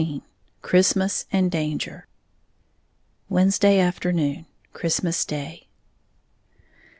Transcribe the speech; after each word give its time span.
XIX 0.01 0.21
CHRISTMAS 0.63 1.25
AND 1.31 1.51
DANGER 1.51 2.07
_Wednesday 3.29 3.77
Afternoon, 3.79 4.47
Christmas 4.73 5.23
Day. 5.25 5.67